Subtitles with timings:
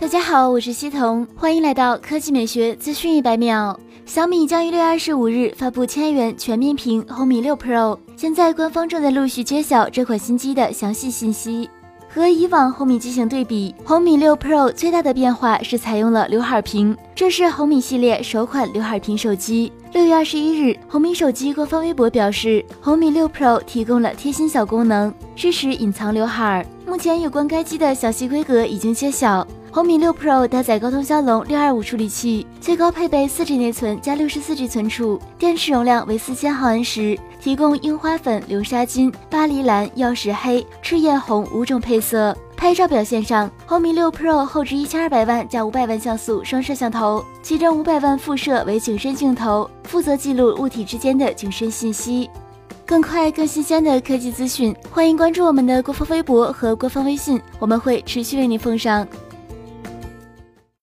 [0.00, 3.78] 大家好，我是西彤，欢迎来到科技美学资讯一百秒。
[4.06, 11.68] 小米将于六月二十五日发布千元全面屏红米六 Pro，现在官方正在陆续揭晓这款新机的详细信息。
[12.08, 19.72] 和以往红米机型对比，红米六 Pro 最大的变化是采用了刘海屏，这是红米系列首款刘海屏手机。
[19.92, 26.64] 六月二十一日，红米手机官方微博表示，红米六 Pro 提供了贴心小功能，支持隐藏刘海。
[26.86, 29.44] 目前有关该机的详细规格已经揭晓。
[29.78, 42.36] 红米六 Pro 搭载高通骁龙六二五处理器，最高配备四 G 内存加六十四 G 存储，电池容量为四千毫安时，提供樱花粉、流沙金、巴黎蓝、曜石黑、赤焰红五种配色。
[42.56, 52.28] 拍照表现上，红米六 Pro 后置一千二百万加五百万像素双摄像头，其中五百万副摄为景深镜头，负责记录物体之间的景深信息。
[52.84, 59.06] 更快、更新鲜的科技资讯，欢迎关注我们的官方微博和官方微信，我们会持续为您奉上。